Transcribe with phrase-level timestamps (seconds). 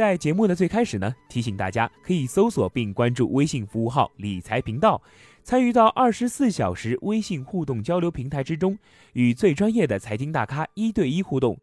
[0.00, 5.02] 在节目的最开始呢，提醒大家可以搜索并关注微信服务号“理财频道”，
[5.44, 8.78] 参与到二十四小时微信互动交流平台之中，
[9.12, 11.58] 与最专业的财经大咖一对一互动，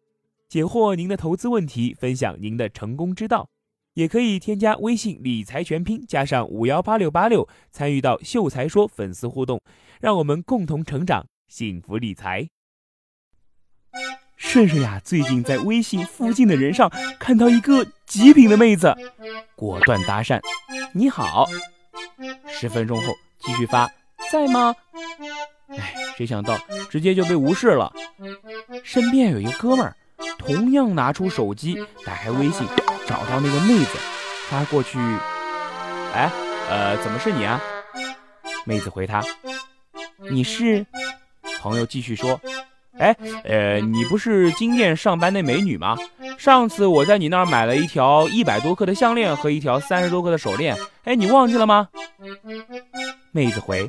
[0.48, 3.50] 解惑您的投资问题，分享您的成功之道。
[3.94, 9.60] 也可以添加微信“理财全拼”加上五幺八六八六，参与到“秀才说”粉丝互动，
[10.00, 12.48] 让我们共同成长，幸福理财。
[14.38, 18.96] 顺顺呀，最近在微信附近的人上看到一个极品的妹子，
[19.56, 20.40] 果断搭讪
[20.94, 21.46] ：“你好。”
[22.48, 23.90] 十分钟后继续发
[24.30, 24.74] ：“在吗？”
[25.76, 26.56] 哎，谁想到
[26.88, 27.92] 直接就被无视了。
[28.82, 29.94] 身边有一个哥们儿，
[30.38, 32.66] 同样拿出手机，打开微信，
[33.06, 33.98] 找到那个妹子，
[34.48, 34.98] 发过去
[36.14, 36.30] ：“哎，
[36.70, 37.60] 呃，怎么是你啊？”
[38.64, 39.22] 妹子回他
[40.30, 40.86] ：“你是？”
[41.60, 42.40] 朋友继续说。
[42.98, 45.96] 哎，呃，你不是金店上班那美女吗？
[46.36, 51.88] 上次我在你那儿买了一条一百多克的项链和一条三十多克的手链，哎，你忘记了吗？
[53.32, 53.88] 妹子回，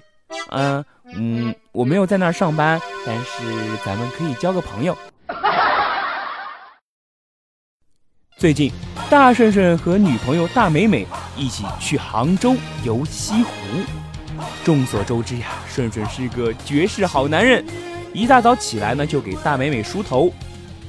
[0.52, 0.84] 嗯
[1.16, 4.96] 嗯，我没有在那儿上班，但是咱们可以交个朋友。
[8.38, 8.72] 最近，
[9.10, 13.52] 大顺顺和女朋友大美美一起去杭州游西湖。
[14.64, 17.66] 众所周知呀，顺顺是个绝世好男人。
[18.14, 20.32] 一大早起来呢，就给大美美梳头。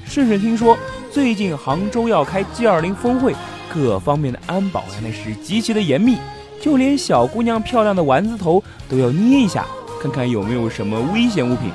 [0.05, 0.77] 顺顺听说
[1.11, 3.35] 最近杭州要开 G20 峰会，
[3.73, 6.17] 各方面的安保呀那是极其的严密，
[6.61, 9.67] 就连小姑娘漂亮的丸子头都要捏一下，
[10.03, 11.71] 看看有没有什么危险物品。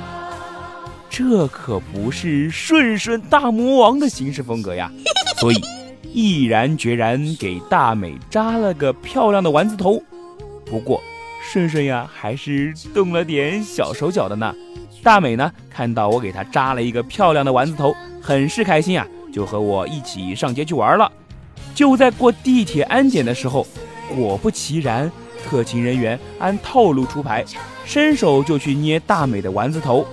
[1.08, 4.90] 这可不是顺顺大魔王的行事风格呀，
[5.38, 5.56] 所以
[6.12, 10.02] 毅然决然给大美扎了个漂亮的丸子头。
[10.66, 11.00] 不过
[11.42, 14.54] 顺顺呀还是动了点小手脚的呢。
[15.06, 21.12] 大美呢，看到我给她扎了一个漂亮的丸子头，很是开心啊，就和我一起上街去玩了。
[21.76, 23.64] 就在过地铁安检的时候，
[24.16, 25.08] 果不其然，
[25.44, 27.44] 特勤人员按套路出牌，
[27.84, 30.04] 伸手就去捏大美的丸子头。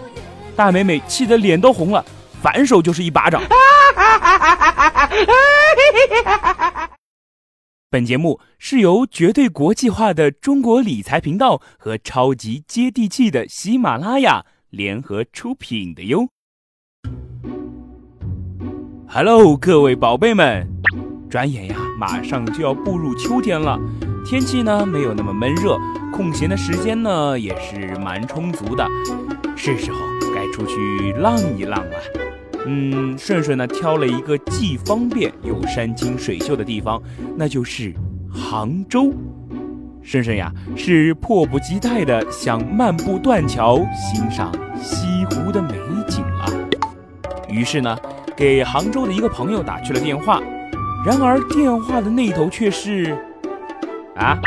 [0.55, 2.05] 大美美气得脸都红了，
[2.39, 3.41] 反手就是一巴掌。
[7.89, 14.45] 本节目是由绝对国际化的中国理财频道和超级接地气的喜马拉雅。
[14.73, 16.27] 联合出品的哟。
[19.07, 20.67] Hello，各位宝贝们，
[21.29, 23.79] 转眼呀，马上就要步入秋天了，
[24.25, 25.77] 天气呢没有那么闷热，
[26.11, 28.83] 空闲的时间呢也是蛮充足的，
[29.55, 29.99] 是时候
[30.33, 31.95] 该出去浪一浪了。
[32.65, 36.99] 嗯，顺顺呢挑了一个既方便又山清水秀的地方，
[37.37, 37.93] 那就是
[38.27, 39.13] 杭州。
[40.03, 45.75] 顺顺呀，是迫不及待的想漫步断桥，欣赏西湖的美
[46.07, 46.45] 景了。
[47.47, 47.97] 于是呢，
[48.35, 50.41] 给杭州的一个朋友打去了电话。
[51.05, 53.17] 然而电话的那头却是
[54.15, 54.39] ：“啊，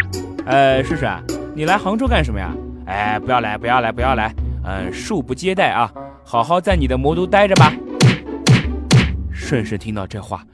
[0.45, 1.11] 呃，顺顺，
[1.55, 2.53] 你来杭州干什么呀？
[2.87, 4.35] 哎，不要来，不要来，不要来，
[4.65, 5.91] 嗯，恕不接待啊，
[6.25, 7.73] 好好在你的魔都待着吧。”
[9.33, 10.45] 顺顺听到这话，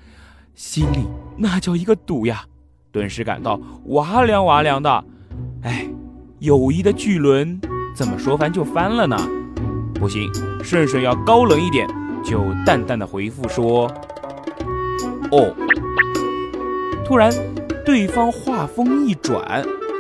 [0.55, 2.45] 心里那叫一个堵呀。
[2.93, 5.05] 顿时感到哇凉哇凉的，
[5.63, 5.89] 哎，
[6.41, 7.59] 友谊的巨轮
[7.97, 9.17] 怎么说翻就翻了呢？
[9.95, 10.31] 不行，
[10.63, 11.89] 顺顺要高冷一点，
[12.23, 13.91] 就淡淡的回复说
[15.33, 15.57] ：“哦。”
[17.07, 17.33] 突然，
[17.85, 19.43] 对方话锋一转，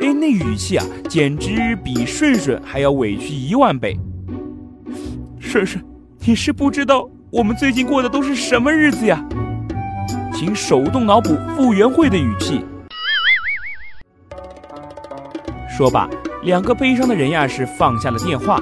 [0.02, 3.98] 哎，那语气啊，简直比顺顺还要委屈一万倍。
[5.38, 5.82] 顺顺，
[6.26, 9.24] 你是不知道我们最近过的都是什么日子呀？
[10.34, 12.64] 请手动脑补傅园慧的语气。
[15.74, 16.06] 说罢，
[16.42, 18.60] 两个悲伤的人呀是放下了电话。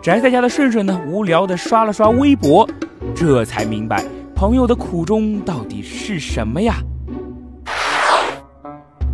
[0.00, 2.66] 宅在家的顺顺呢，无聊的刷了刷微博，
[3.14, 4.02] 这才明白
[4.34, 6.76] 朋友的苦衷到底是什么呀。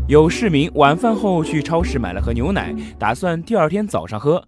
[0.07, 4.41] 有市民晚饭后去超市买了盒牛奶，打算第二天早上喝，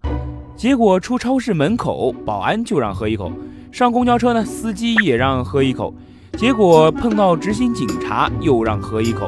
[0.55, 3.29] 结果出超市门口，保安就让喝一口；
[3.69, 5.93] 上公交车呢，司机也让喝一口，
[6.37, 9.27] 结果碰到执行警察又让喝一口。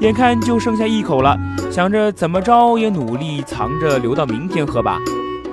[0.00, 1.36] 眼看就剩下一口了，
[1.70, 4.98] 想着怎么着也努力藏着留到明天喝吧。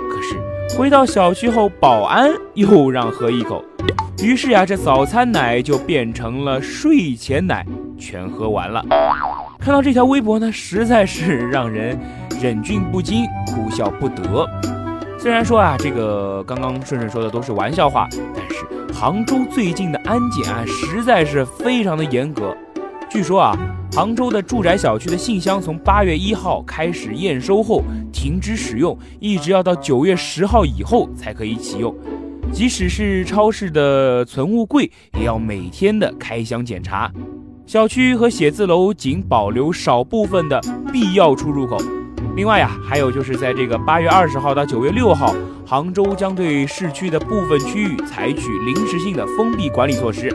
[0.09, 0.37] 可是
[0.77, 3.63] 回到小区后，保安又让喝一口，
[4.21, 7.65] 于是呀，这早餐奶就变成了睡前奶，
[7.97, 8.85] 全喝完了。
[9.59, 11.99] 看到这条微博呢，实在是让人
[12.39, 14.47] 忍俊不禁，哭笑不得。
[15.17, 22.55] 虽然说啊，这个刚刚顺顺说的都是玩笑话，但是杭州最近的安检啊，实在是非常的严格。
[23.09, 23.57] 据说啊，
[23.95, 27.81] 杭州的住宅小区的信箱从八月一号开始验收后
[28.11, 31.95] 停止使用，一直要到九月十号以后才可以启用。
[32.51, 37.09] 即使是超市的存物柜，也要每天的开箱检查。
[37.65, 40.59] 小区和写字楼仅保留少部分的
[40.91, 41.77] 必要出入口。
[42.35, 45.33] 另外呀，还有就是在这个八月二十号到九月六号，
[45.65, 50.29] 杭州将对市区的部分区域采取临时性的封闭管理措施，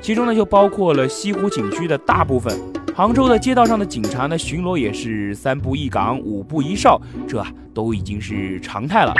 [0.00, 2.58] 其中呢就包括了西湖景区的大部分。
[2.96, 7.44] 杭州的街道上的警察呢巡逻也是三步一岗，五步一哨，这
[7.74, 9.12] 都已经是常态了。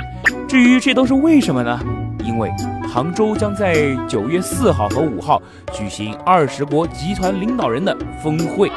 [0.47, 1.81] 至于这都是为什么呢？
[2.25, 2.49] 因为
[2.89, 5.43] 杭州将在九月四号和五号
[5.73, 8.71] 举行二十国集团领导人的峰会。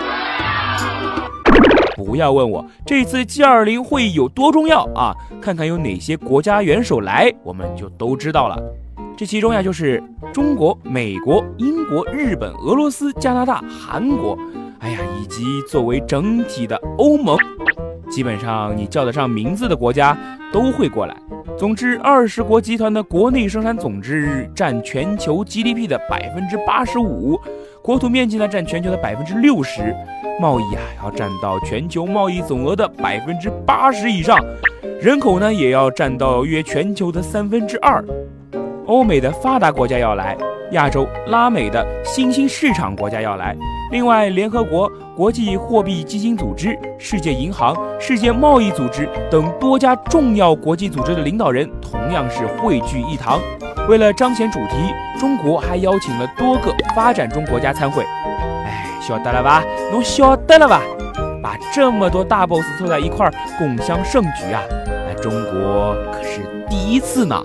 [1.95, 5.13] 不要问我这次 G20 会议有多重要啊！
[5.39, 8.59] 看看有哪些国家元首来，我们就都知道了。
[9.15, 10.03] 这其中呀，就是
[10.33, 14.37] 中国、美国、英国、日本、俄罗斯、加拿大、韩国，
[14.79, 17.37] 哎呀，以及作为整体的欧盟，
[18.09, 20.17] 基本上你叫得上名字的国家
[20.51, 21.15] 都会过来。
[21.57, 27.39] 总之，二十国集团的国内生产总值占全球 GDP 的百分之八十五，
[27.81, 29.95] 国土面积呢占全球的百分之六十。
[30.39, 34.37] 贸易啊，要占到全球贸易总额的百分之八十以上，
[35.01, 38.05] 人口呢也要占到约全球的三分之二。
[38.85, 40.37] 欧美的发达国家要来，
[40.73, 43.57] 亚洲、拉美的新兴市场国家要来。
[43.89, 53.39] 另外，联合国、国际货币基金组织、世界银行、世界贸易组织等多家重要国际组织的领导人同样是汇聚一堂。
[53.87, 58.03] 为了彰显主题，中国还邀请了多个发展中国家参会。
[58.65, 59.63] 哎晓得了吧？
[59.89, 60.81] 侬晓得了吧？
[61.41, 64.61] 把这么多大 boss 凑在一块儿共襄盛举啊！
[65.07, 67.41] 哎，中国可是第一次呢。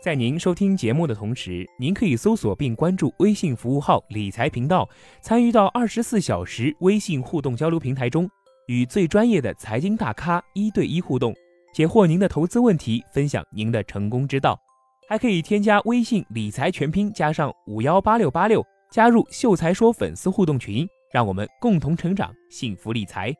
[0.00, 4.88] 在您收听节目的同时，您可以搜索并关注微信服务号“理财频道”，
[5.20, 8.30] 参与到二十四小时微信互动交流平台中，
[8.68, 11.34] 与最专业的财经大咖一对一互动。
[11.74, 14.56] 解惑您的投资问题，分享您的成功之道，
[15.08, 23.34] 还可以添加微信理财全拼加上五幺八六八六，加入秀才说粉丝互动群，让我们共同成长，幸福理财。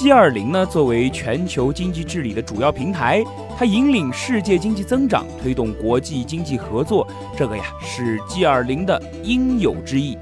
[0.00, 3.20] G 二零呢，作为全球经济治理的主要平台，
[3.58, 7.04] 它引领世界经济增长，推动国际经济合作，
[7.36, 10.16] 这个呀是 G 二零的应有之义。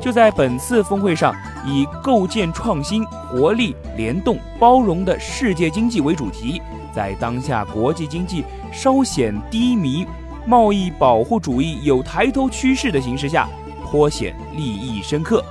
[0.00, 1.34] 就在本次峰会上，
[1.66, 6.62] 以构建创新、活力、联动、包容的世界经济为主题，
[6.94, 8.42] 在当下国际经济
[8.72, 10.06] 稍显低迷、
[10.46, 13.46] 贸易保护主义有抬头趋势的形势下，
[13.90, 15.44] 颇显利益深刻。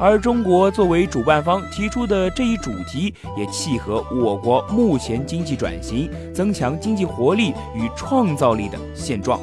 [0.00, 9.38] 而中国作为主办方提出的这一主题，也契合我国目前经济转型、增强经济活力与创造力的现状。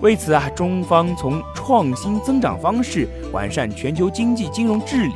[0.00, 5.12] 为此啊，中方从创新增长方式、完善全球经济金融治理、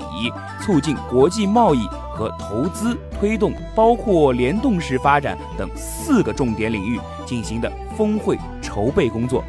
[0.61, 9.43] 促进国际贸易和投资、推动包括联动式发展等四个重点领域进行的峰会筹备工作。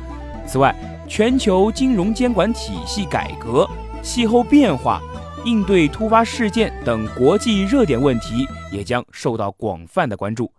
[0.47, 0.73] 此外，
[1.09, 3.67] 全球金融监管体系改革。
[4.03, 5.01] 气候变化、
[5.45, 10.51] 应对突发事件等国际热点问题也将受到广泛的关注。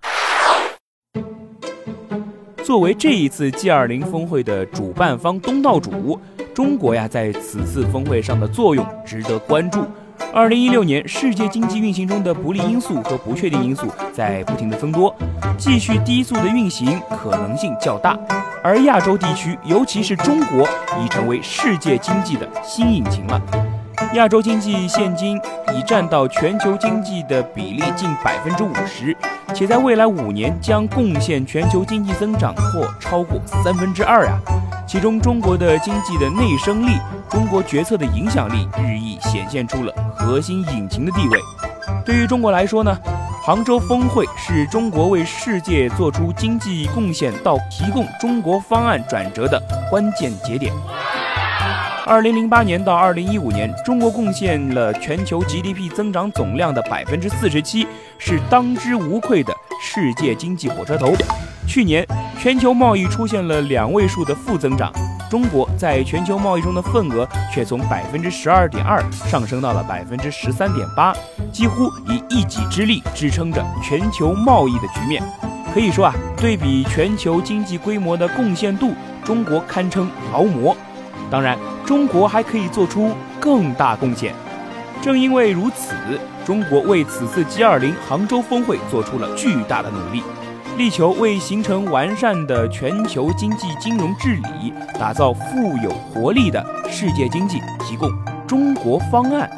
[2.65, 6.19] 作为这一次 G20 峰会的主办方东道主，
[6.55, 9.85] 中国呀在此次峰会上的作用值得关注。
[10.33, 15.15] 二零一六年，世界经济运行中的不利因素和不确定因素在不停的增多，
[15.57, 18.19] 继续低速的运行可能性较大。
[18.63, 20.69] 而亚洲地区，尤其是中国，
[21.03, 23.41] 已成为世界经济的新引擎了。
[24.15, 25.41] 亚洲经济现今
[25.73, 29.17] 已占到全球经济的比例近百分之五十，
[29.55, 34.39] 且在未来五年将贡献全球经济增长或超过三分之二呀。
[34.87, 36.99] 其中，中国的经济的内生力、
[37.29, 41.39] 中国决策的影响力日益显现出了核心引擎的地位。
[42.05, 42.97] 对于中国来说呢，
[43.43, 49.61] 杭州峰会是中国为世界做出经济贡献到提供中国方案转折的
[49.91, 50.73] 关键节点。
[52.07, 57.87] 二零零八年到二零一五年，中国贡献了全球 GDP 增长总量的百分之四十七，
[58.19, 61.15] 是当之无愧的世界经济火车头。
[61.67, 62.07] 去年，
[62.39, 64.93] 全球贸易出现了两位数的负增长，
[65.31, 71.13] 中国在全球贸易中的份额却从百分之十二点二上升到了百分之十三点八，
[71.51, 75.23] 几乎以一己之力支撑着全球贸易的局面。
[75.73, 78.93] 可以说啊，对比全球经济规模的贡献度，
[79.25, 80.77] 中国堪称劳模。
[81.31, 84.33] 当然，中国还可以做出更大贡献。
[85.03, 85.95] 正因为如此，
[86.45, 90.23] 中国为此次 G20 杭州峰会做出了巨大的努力。
[90.77, 98.11] 力求为形成完善的全球经济金融治理、打造富有活力的世界经济提供
[98.45, 99.49] 中国方案。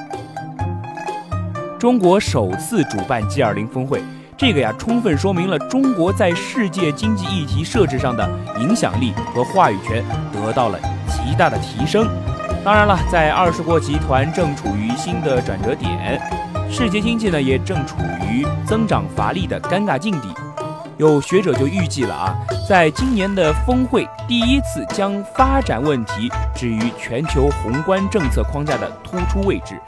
[1.78, 4.02] 中国首次主办 G20 峰会，
[4.36, 8.28] 这个呀，充分说明了中国在世界经济议题设置上的
[8.60, 12.06] 影响力和话语权得到了极大的提升。
[12.62, 16.20] 当然了，在二十国集团正处于新的转折点，
[16.70, 17.96] 世界经济呢也正处
[18.28, 20.28] 于增长乏力的尴尬境地。
[20.98, 22.34] 有学者就预计了啊，
[22.66, 29.78] 在今年的峰会第一次将发展问题置于全球宏观政策框架的突出位置。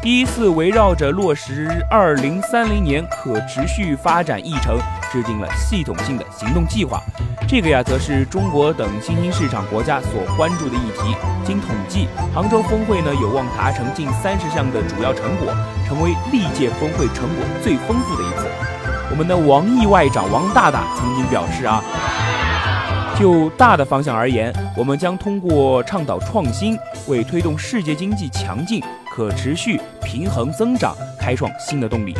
[0.00, 4.78] 第一次围绕着落实二零三零年可持续发展议程，
[5.10, 7.00] 制定了系统性的行动计划。
[7.48, 11.16] 这个呀，则是中国等新兴市场国家所关注的议题。
[11.44, 15.52] 经统计，杭州峰会呢有望达成近三十项的主要成果，
[15.88, 18.31] 成为历届峰会成果最丰富的一。
[19.12, 21.84] 我们的王毅外长王大大曾经表示啊，
[23.14, 28.82] 就大的方向而言，我们将通过倡导创新，为推动世界经济强劲。
[29.14, 32.16] 可持续平衡增长开创新的动力。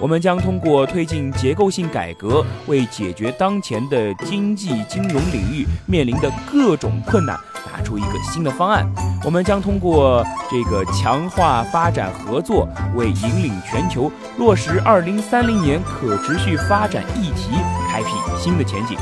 [0.00, 7.38] 我们将通过推进结构性改革，为解决当前的经济金融领域面临的各种困难，
[7.70, 8.90] 拿出一个新的方案。
[9.22, 17.50] 我们将通过这个强化发展合作，为引领全球落实二零三零年可持续发展议题
[17.90, 18.96] 开辟新的前景。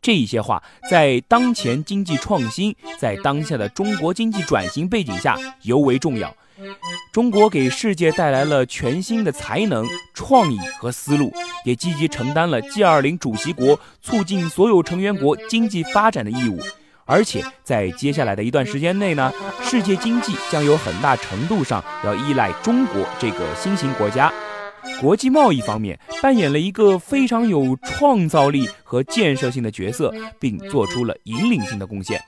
[0.00, 0.60] 这一些话
[0.90, 6.34] 在当前经济创新，在当下的中国经济转型背景下尤为重要。
[7.12, 11.30] 中国给世界带来了全新的才能、创意和思路，
[11.62, 16.58] 也积极承担了 G20 主席国促进所有成员国经济发展的义务。
[17.04, 19.30] 而且在接下来的一段时间内呢，
[19.62, 24.32] 世界经济将有很大程度上要依赖中国这个新型国家。
[24.98, 32.18] 国际贸易方面扮演了一个非常有创造力和建设性的角色，并做出了引领性的贡献。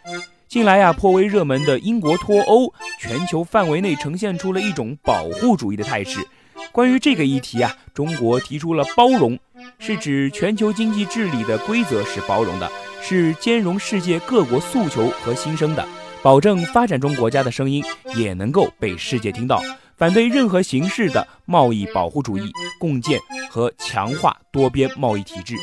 [0.49, 6.25] 近来呀，颇为热门的英国脱欧，全球范围内呈现出了一种保护主义的态势。
[6.71, 9.39] 关于这个议题啊，中国提出了包容，
[9.79, 12.71] 是指全球经济治理的规则是包容的，
[13.03, 15.87] 是兼容世界各国诉求和心声的，
[16.23, 17.83] 保证发展中国家的声音
[18.15, 19.61] 也能够被世界听到。
[19.97, 25.57] 反对任何形式的贸易保护主义，共建和强化多边贸易体制。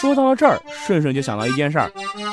[0.00, 1.90] 说到了这儿，顺顺就想到一件事儿：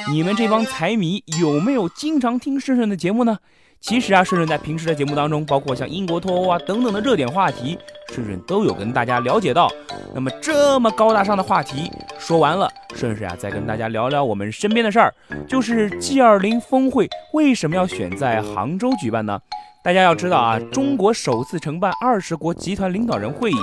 [0.10, 3.38] 你们这帮财迷有没有经常听顺顺的节目呢？
[3.82, 7.78] 其实啊，顺顺在平时的节目当中，包括像英国脱欧啊等等的热点话题，
[8.12, 9.72] 顺顺都有跟大家了解到。
[10.14, 15.14] 那么这么高大上的话题说完了，顺顺啊再跟大家聊聊我们身边的事儿，
[15.48, 19.40] 就是 G20 峰会为什么要选在杭州举办呢？
[19.84, 23.58] 大家要知道啊，中国首次承办二十国集团领导人会议，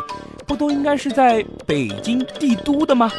[0.46, 3.11] 不都应该是在北京帝都的吗？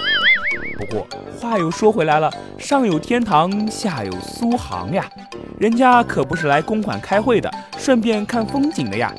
[0.77, 1.07] 不过
[1.39, 5.07] 话又说回来了，上有天堂，下有苏杭呀，
[5.59, 9.13] 人家可不是来公馆开会的，顺便看风景的呀。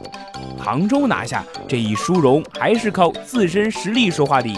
[0.58, 4.50] 杭州拿下这一殊荣，还是靠自身实力说话的。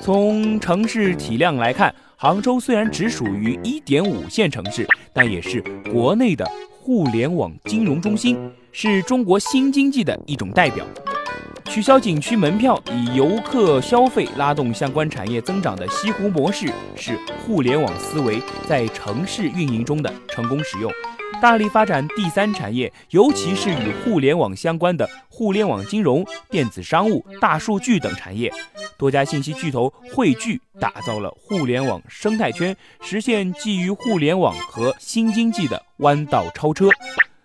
[0.00, 5.60] 从城市体量来看，杭州虽然只属于一点五线城市，但也是
[5.90, 6.48] 国内的。
[6.84, 8.36] 互联网金融中心
[8.72, 10.84] 是中国新经济的一种代表。
[11.72, 18.38] 取消景区门票，以游客消费拉动相关产业增长的西湖模式，是互联网思维
[18.68, 20.92] 在城市运营中的成功使用。
[21.40, 28.52] 大力发展第三产业，尤其是与互联网相关的互联网金融、电子商务、大数据等产业。
[28.98, 36.90] 多家信息巨头汇聚，打造了互联网生态圈，实现基于互联网和新经济的弯道超车，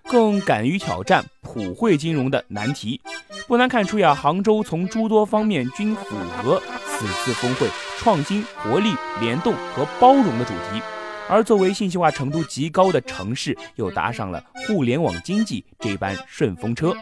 [0.10, 3.00] 更敢于挑战普惠金融的难题。
[3.48, 10.82] 不难看出呀，杭州从诸多方面均符合此次峰会创新、活力、联动和包容的主题。
[11.30, 16.96] 而作为信息化程度极高的城市，又搭上了互联网经济这班顺风车。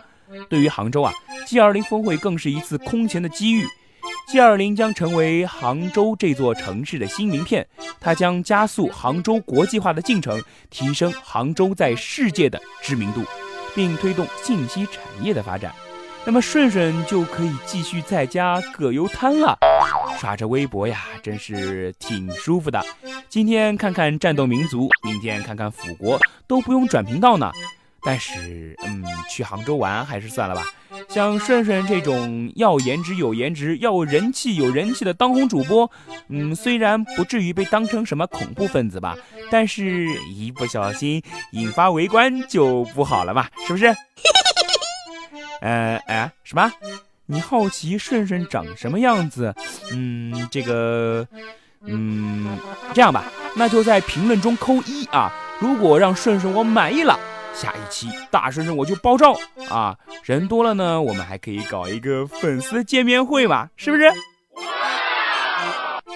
[0.50, 1.14] 对于杭州啊
[1.48, 3.66] ，G20 峰会更是一次空前的机遇。
[4.28, 7.66] G20 将成为杭州这座城市的新名片，
[8.00, 13.24] 它将加速杭州国际化的进程，提升杭州在世界的知名度，
[13.76, 15.74] 并推动信息产业的发展。
[16.26, 19.56] 那么顺顺就可以继续在家葛优瘫了，
[20.20, 22.84] 刷着微博呀，真是挺舒服的。
[23.30, 27.52] 今天看看战斗民族，明天看看腐国，都不用转频道呢。
[28.02, 30.64] 但是，嗯，去杭州玩还是算了吧。
[31.16, 35.90] 像顺顺这种要颜值有颜值，要人气有人气的当红主播，
[36.28, 39.16] 嗯，虽然不至于被当成什么恐怖分子吧，
[39.50, 43.96] 但是一不小心引发围观就不好了嘛，是不是？
[45.64, 46.70] 呃，哎，什么？
[47.28, 49.56] 你好奇顺顺长什么样子？
[49.94, 51.26] 嗯，这个，
[51.86, 52.58] 嗯，
[52.94, 53.24] 这样吧，
[53.56, 55.32] 那就在评论中扣一啊。
[55.62, 57.18] 如果让顺顺我满意了，
[57.56, 59.36] 下一期大顺顺我就爆照
[59.70, 59.98] 啊。
[60.24, 64.12] 人多了呢，我们还可以搞一个粉丝见面会嘛，是不是？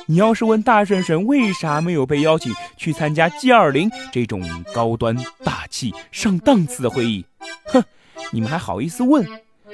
[0.05, 4.41] 你要是问大顺顺为啥没有被邀请去参加 G 二零这种
[4.74, 7.24] 高端大气上档次的会议，
[7.65, 7.84] 哼，
[8.31, 9.27] 你们还好意思问？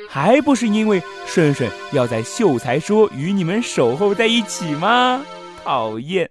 [0.10, 5.24] 还不是因为顺顺要在秀才说与你们守候在一起吗？
[5.63, 6.29] 讨厌！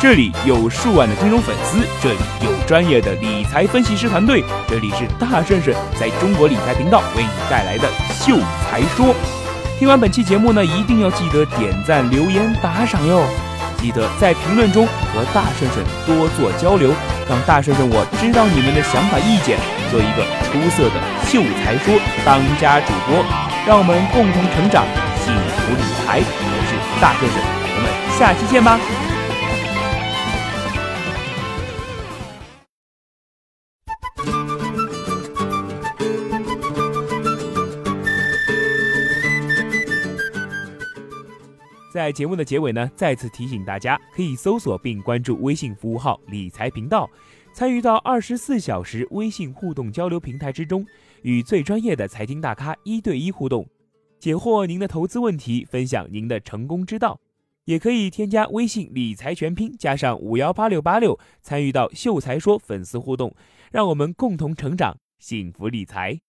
[0.00, 9.14] 这里有数万的金融粉丝，这里有专业的理财分析师团队，这里是大顺顺在中国理财频道为你带来的秀才说。
[9.78, 13.22] 听完本期节目呢，一定要记得点赞、留言、打赏哟！
[13.76, 16.94] 记得在评论中和大顺顺多做交流。
[17.28, 19.58] 让大顺顺我知道你们的想法意见，
[19.90, 20.96] 做一个出色的
[21.28, 23.22] 秀才说当家主播，
[23.66, 24.82] 让我们共同成长，
[25.22, 26.20] 幸福理财。
[26.24, 27.44] 我是大顺顺，
[27.76, 28.80] 我们下期见吧。
[41.90, 47.10] 在节目的结尾呢，再次提醒大家，可以搜索并关注微信服务号“理财频道”，
[47.52, 50.86] 参与到二十四小时微信互动交流平台之中，
[51.22, 53.66] 与最专业的财经大咖一对一互动，
[54.20, 57.18] 解惑您的投资问题，分享您的成功之道。
[57.64, 63.34] 也可以添加微信“理财全拼”加上五幺八六八六，参与到秀才说粉丝互动，
[63.72, 66.20] 让我们共同成长，幸福理财。